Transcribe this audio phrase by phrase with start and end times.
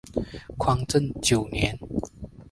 [0.57, 1.77] 宽政九年。